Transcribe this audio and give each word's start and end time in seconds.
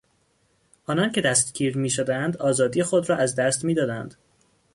آنان 0.85 1.11
که 1.11 1.21
دستگیر 1.21 1.77
میشدند 1.77 2.37
آزادی 2.37 2.83
خود 2.83 3.09
را 3.09 3.15
از 3.15 3.35
دست 3.35 3.63
میدادند. 3.65 4.15